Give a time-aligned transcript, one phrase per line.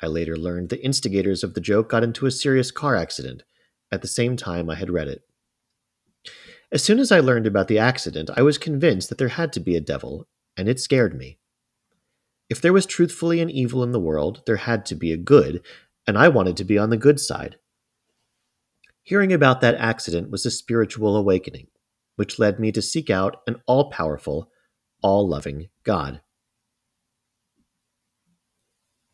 [0.00, 3.42] I later learned the instigators of the joke got into a serious car accident
[3.90, 5.22] at the same time I had read it.
[6.72, 9.60] As soon as I learned about the accident, I was convinced that there had to
[9.60, 11.38] be a devil, and it scared me.
[12.48, 15.62] If there was truthfully an evil in the world, there had to be a good,
[16.06, 17.56] and I wanted to be on the good side.
[19.02, 21.66] Hearing about that accident was a spiritual awakening,
[22.14, 24.50] which led me to seek out an all powerful,
[25.02, 26.20] all loving God.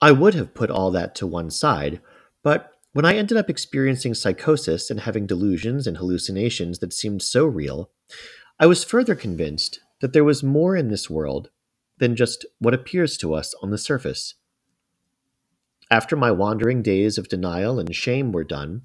[0.00, 2.00] I would have put all that to one side,
[2.42, 7.46] but when I ended up experiencing psychosis and having delusions and hallucinations that seemed so
[7.46, 7.90] real,
[8.60, 11.50] I was further convinced that there was more in this world
[11.98, 14.34] than just what appears to us on the surface.
[15.90, 18.82] After my wandering days of denial and shame were done,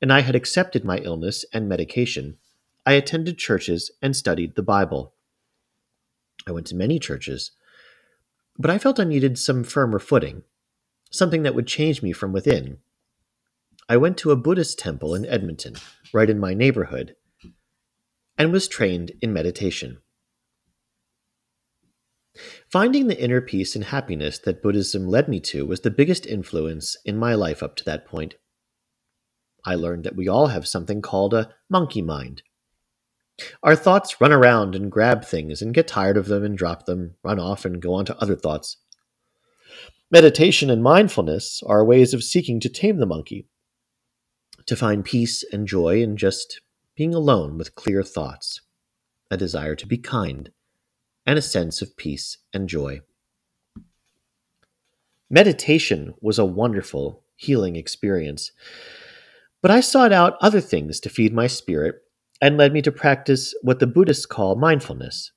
[0.00, 2.36] and I had accepted my illness and medication,
[2.86, 5.14] I attended churches and studied the Bible.
[6.48, 7.50] I went to many churches,
[8.58, 10.44] but I felt I needed some firmer footing,
[11.10, 12.78] something that would change me from within.
[13.88, 15.76] I went to a Buddhist temple in Edmonton,
[16.12, 17.14] right in my neighborhood,
[18.38, 19.98] and was trained in meditation.
[22.70, 26.96] Finding the inner peace and happiness that Buddhism led me to was the biggest influence
[27.04, 28.36] in my life up to that point.
[29.64, 32.42] I learned that we all have something called a monkey mind,
[33.62, 37.14] our thoughts run around and grab things and get tired of them and drop them,
[37.22, 38.78] run off and go on to other thoughts.
[40.10, 43.46] Meditation and mindfulness are ways of seeking to tame the monkey,
[44.66, 46.60] to find peace and joy in just
[46.96, 48.60] being alone with clear thoughts,
[49.30, 50.50] a desire to be kind,
[51.26, 53.00] and a sense of peace and joy.
[55.30, 58.50] Meditation was a wonderful, healing experience,
[59.60, 61.96] but I sought out other things to feed my spirit
[62.40, 65.32] and led me to practice what the Buddhists call mindfulness.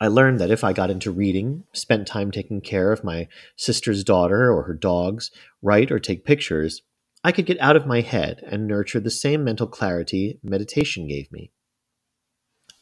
[0.00, 4.02] I learned that if I got into reading, spent time taking care of my sister's
[4.02, 5.30] daughter or her dogs,
[5.62, 6.82] write or take pictures,
[7.22, 11.30] I could get out of my head and nurture the same mental clarity meditation gave
[11.30, 11.52] me.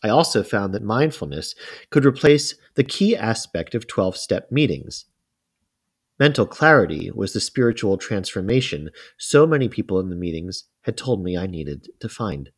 [0.02, 1.54] I also found that mindfulness
[1.90, 5.04] could replace the key aspect of 12 step meetings.
[6.18, 11.36] Mental clarity was the spiritual transformation so many people in the meetings had told me
[11.36, 12.50] I needed to find.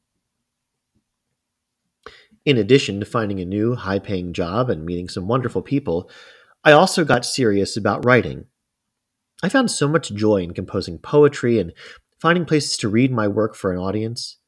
[2.45, 6.11] In addition to finding a new, high paying job and meeting some wonderful people,
[6.63, 8.47] I also got serious about writing.
[9.43, 11.73] I found so much joy in composing poetry and
[12.21, 14.39] finding places to read my work for an audience.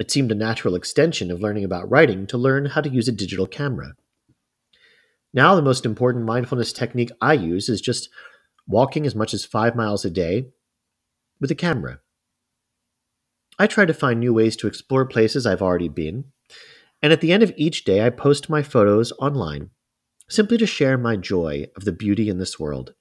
[0.00, 3.12] It seemed a natural extension of learning about writing to learn how to use a
[3.12, 3.94] digital camera.
[5.32, 8.08] Now, the most important mindfulness technique I use is just
[8.66, 10.50] walking as much as five miles a day
[11.40, 12.00] with a camera.
[13.58, 16.26] I try to find new ways to explore places I've already been
[17.02, 19.70] and at the end of each day, I post my photos online,
[20.28, 22.94] simply to share my joy of the beauty in this world.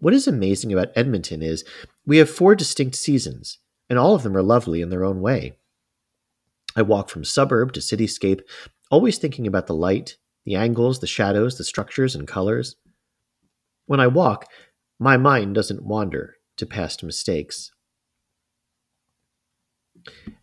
[0.00, 1.64] What is amazing about Edmonton is
[2.06, 3.58] we have four distinct seasons,
[3.90, 5.56] and all of them are lovely in their own way.
[6.76, 8.40] I walk from suburb to cityscape,
[8.90, 12.76] always thinking about the light, the angles, the shadows, the structures, and colors.
[13.86, 14.46] When I walk,
[14.98, 17.72] my mind doesn't wander to past mistakes.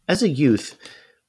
[0.08, 0.78] As a youth,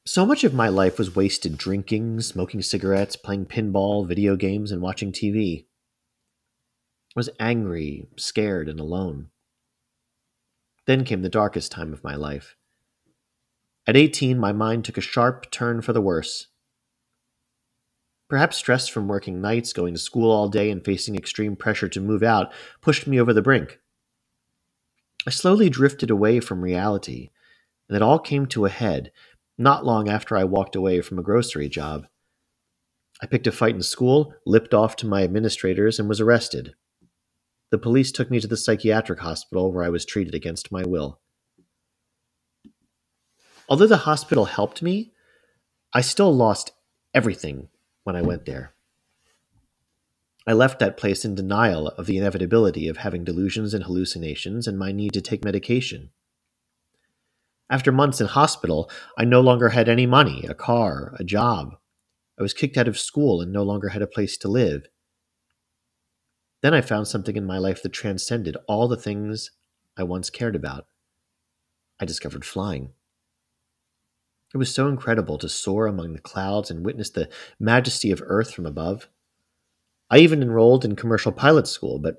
[0.07, 4.81] so much of my life was wasted drinking, smoking cigarettes, playing pinball, video games, and
[4.81, 5.65] watching TV.
[5.65, 9.31] I was angry, scared, and alone.
[10.87, 12.57] Then came the darkest time of my life.
[13.85, 16.47] At 18, my mind took a sharp turn for the worse.
[18.29, 22.01] Perhaps stress from working nights, going to school all day, and facing extreme pressure to
[22.01, 23.81] move out pushed me over the brink.
[25.27, 27.31] I slowly drifted away from reality,
[27.89, 29.11] and it all came to a head
[29.59, 32.07] not long after I walked away from a grocery job.
[33.23, 36.75] I picked a fight in school, lipped off to my administrators, and was arrested.
[37.71, 41.21] The police took me to the psychiatric hospital where I was treated against my will.
[43.69, 45.13] Although the hospital helped me,
[45.93, 46.73] I still lost
[47.15, 47.69] everything
[48.05, 48.75] when I went there.
[50.47, 54.79] I left that place in denial of the inevitability of having delusions and hallucinations and
[54.79, 56.11] my need to take medication.
[57.69, 61.77] After months in hospital, I no longer had any money, a car, a job.
[62.39, 64.87] I was kicked out of school and no longer had a place to live.
[66.63, 69.51] Then I found something in my life that transcended all the things
[69.97, 70.87] I once cared about.
[71.99, 72.93] I discovered flying.
[74.55, 77.29] It was so incredible to soar among the clouds and witness the
[77.59, 79.09] majesty of Earth from above.
[80.09, 82.17] I even enrolled in commercial pilot school, but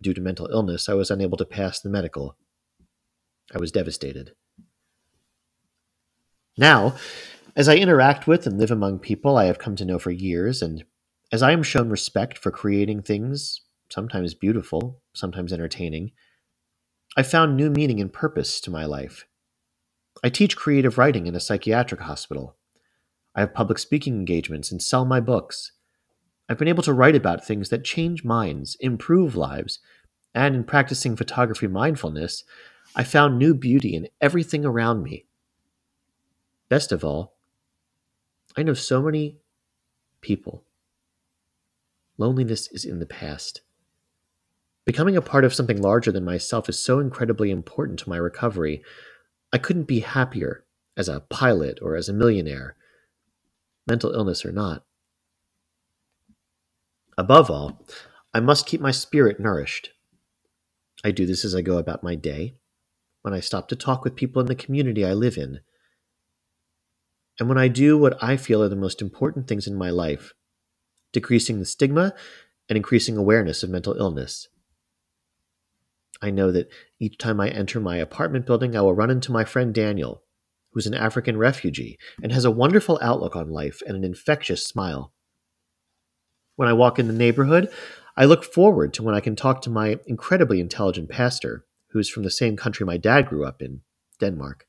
[0.00, 2.36] due to mental illness, I was unable to pass the medical.
[3.54, 4.32] I was devastated.
[6.58, 6.96] Now,
[7.54, 10.60] as I interact with and live among people I have come to know for years,
[10.60, 10.84] and
[11.30, 13.60] as I am shown respect for creating things,
[13.90, 16.10] sometimes beautiful, sometimes entertaining,
[17.16, 19.24] I found new meaning and purpose to my life.
[20.24, 22.56] I teach creative writing in a psychiatric hospital.
[23.36, 25.70] I have public speaking engagements and sell my books.
[26.48, 29.78] I've been able to write about things that change minds, improve lives,
[30.34, 32.42] and in practicing photography mindfulness,
[32.96, 35.26] I found new beauty in everything around me.
[36.68, 37.36] Best of all,
[38.56, 39.38] I know so many
[40.20, 40.64] people.
[42.18, 43.62] Loneliness is in the past.
[44.84, 48.82] Becoming a part of something larger than myself is so incredibly important to my recovery.
[49.52, 50.64] I couldn't be happier
[50.96, 52.76] as a pilot or as a millionaire,
[53.86, 54.84] mental illness or not.
[57.16, 57.86] Above all,
[58.34, 59.90] I must keep my spirit nourished.
[61.04, 62.54] I do this as I go about my day,
[63.22, 65.60] when I stop to talk with people in the community I live in,
[67.38, 70.34] and when I do what I feel are the most important things in my life
[71.12, 72.14] decreasing the stigma
[72.68, 74.48] and increasing awareness of mental illness.
[76.20, 76.68] I know that
[76.98, 80.22] each time I enter my apartment building, I will run into my friend Daniel,
[80.72, 85.12] who's an African refugee and has a wonderful outlook on life and an infectious smile.
[86.56, 87.70] When I walk in the neighborhood,
[88.16, 92.24] I look forward to when I can talk to my incredibly intelligent pastor, who's from
[92.24, 93.80] the same country my dad grew up in,
[94.20, 94.67] Denmark.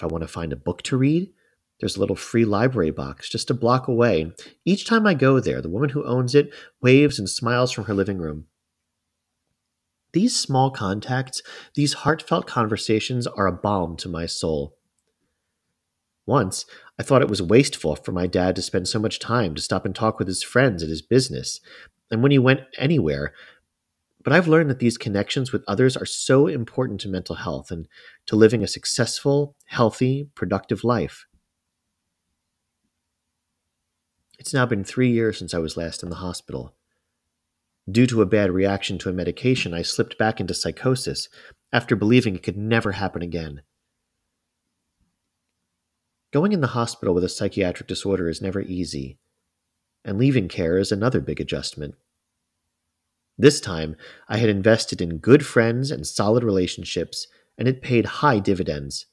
[0.00, 1.30] If I want to find a book to read,
[1.78, 4.32] there's a little free library box just a block away.
[4.64, 7.92] Each time I go there, the woman who owns it waves and smiles from her
[7.92, 8.46] living room.
[10.14, 11.42] These small contacts,
[11.74, 14.74] these heartfelt conversations are a balm to my soul.
[16.24, 16.64] Once,
[16.98, 19.84] I thought it was wasteful for my dad to spend so much time to stop
[19.84, 21.60] and talk with his friends at his business,
[22.10, 23.34] and when he went anywhere.
[24.22, 27.88] But I've learned that these connections with others are so important to mental health and
[28.26, 31.26] to living a successful, healthy, productive life.
[34.38, 36.74] It's now been three years since I was last in the hospital.
[37.90, 41.28] Due to a bad reaction to a medication, I slipped back into psychosis
[41.72, 43.62] after believing it could never happen again.
[46.32, 49.18] Going in the hospital with a psychiatric disorder is never easy,
[50.04, 51.96] and leaving care is another big adjustment.
[53.40, 53.96] This time,
[54.28, 57.26] I had invested in good friends and solid relationships,
[57.56, 59.06] and it paid high dividends.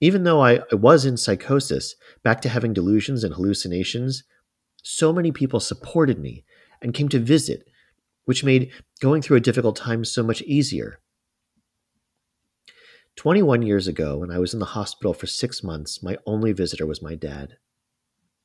[0.00, 4.24] Even though I, I was in psychosis, back to having delusions and hallucinations,
[4.82, 6.44] so many people supported me
[6.80, 7.68] and came to visit,
[8.24, 8.70] which made
[9.00, 10.98] going through a difficult time so much easier.
[13.16, 16.86] 21 years ago, when I was in the hospital for six months, my only visitor
[16.86, 17.58] was my dad.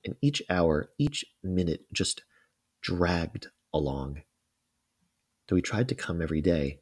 [0.04, 2.24] And each hour, each minute just
[2.82, 4.24] dragged along.
[5.50, 6.80] Though he tried to come every day.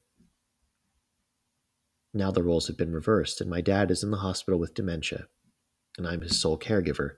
[2.13, 5.27] Now the roles have been reversed, and my dad is in the hospital with dementia,
[5.97, 7.12] and I'm his sole caregiver.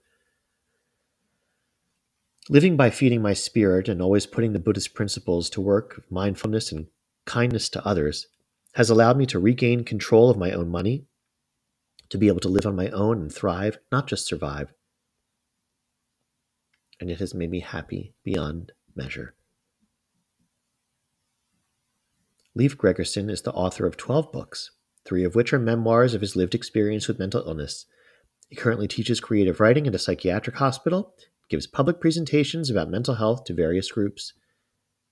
[2.49, 6.71] Living by feeding my spirit and always putting the Buddhist principles to work of mindfulness
[6.71, 6.87] and
[7.25, 8.27] kindness to others
[8.73, 11.07] has allowed me to regain control of my own money,
[12.09, 14.71] to be able to live on my own and thrive, not just survive.
[16.99, 19.33] And it has made me happy beyond measure.
[22.59, 24.71] Leif Gregersen is the author of 12 books,
[25.05, 27.85] three of which are memoirs of his lived experience with mental illness.
[28.49, 31.15] He currently teaches creative writing at a psychiatric hospital,
[31.49, 34.33] gives public presentations about mental health to various groups.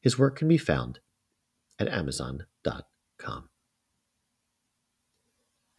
[0.01, 0.99] His work can be found
[1.79, 3.49] at amazon.com.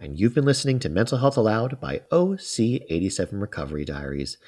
[0.01, 4.39] And you've been listening to Mental Health Aloud by OC87 Recovery Diaries.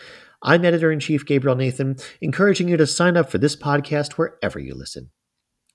[0.42, 4.58] I'm editor in chief Gabriel Nathan, encouraging you to sign up for this podcast wherever
[4.58, 5.10] you listen.